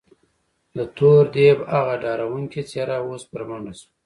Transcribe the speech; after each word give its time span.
د 0.77 0.77
تور 0.97 1.23
دیب 1.35 1.59
هغه 1.73 1.93
ډارونکې 2.03 2.61
څېره 2.69 2.97
اوس 3.05 3.23
بربنډه 3.31 3.73
شوه. 3.79 3.89